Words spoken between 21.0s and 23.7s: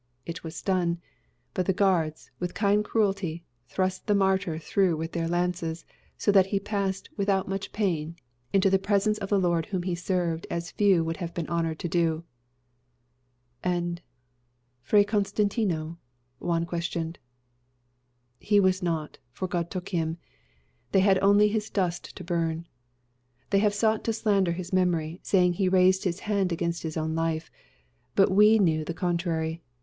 had only his dust to burn. They